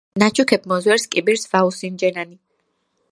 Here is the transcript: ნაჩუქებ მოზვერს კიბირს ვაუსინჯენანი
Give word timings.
ნაჩუქებ 0.21 0.63
მოზვერს 0.71 1.05
კიბირს 1.15 1.43
ვაუსინჯენანი 1.51 2.37